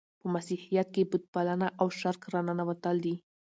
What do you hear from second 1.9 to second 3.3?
شرک راننوتل دي.